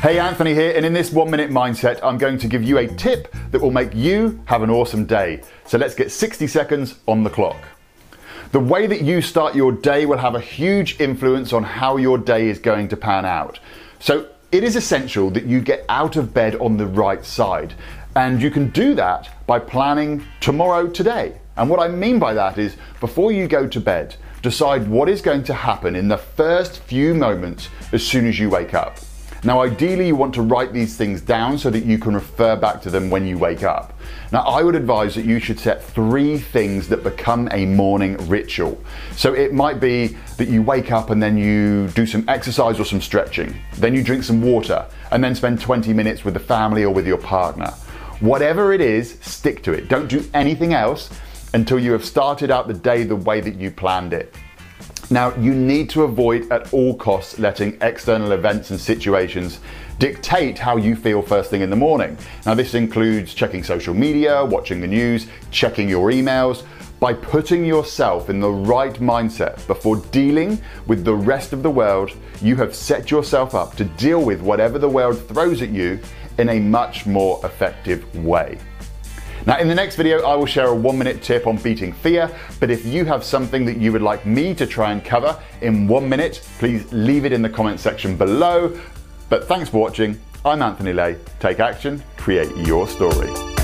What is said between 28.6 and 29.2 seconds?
up.